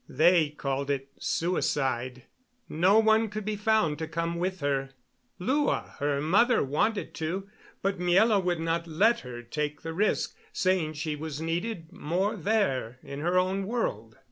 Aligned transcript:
They 0.09 0.49
called 0.49 0.89
it 0.89 1.09
suicide. 1.19 2.23
No 2.67 2.97
one 2.97 3.29
could 3.29 3.45
be 3.45 3.55
found 3.55 3.99
to 3.99 4.07
come 4.07 4.37
with 4.39 4.59
her. 4.61 4.89
Lua, 5.37 5.93
her 5.99 6.19
mother, 6.19 6.63
wanted 6.63 7.13
to, 7.13 7.47
but 7.83 7.99
Miela 7.99 8.43
would 8.43 8.59
not 8.59 8.87
let 8.87 9.19
her 9.19 9.43
take 9.43 9.81
the 9.83 9.93
risk, 9.93 10.35
saying 10.51 10.93
she 10.93 11.15
was 11.15 11.39
needed 11.39 11.93
more 11.93 12.35
there 12.35 12.97
in 13.03 13.19
her 13.19 13.37
own 13.37 13.67
world. 13.67 14.15